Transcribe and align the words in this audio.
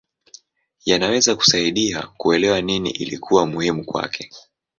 Yanaweza 0.85 1.35
kusaidia 1.35 2.07
kuelewa 2.17 2.61
nini 2.61 2.89
ilikuwa 2.89 3.45
muhimu 3.45 3.85
kwake. 3.85 4.31